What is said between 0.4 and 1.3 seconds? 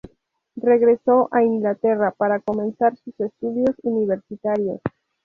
Regresó